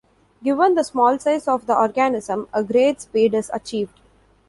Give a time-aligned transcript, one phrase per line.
[0.43, 4.01] Given the small size of the organism, a great speed is achieved.